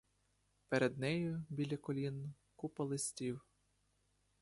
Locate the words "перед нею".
0.69-1.45